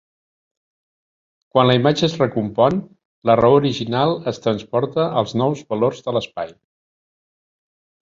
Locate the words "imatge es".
1.79-2.15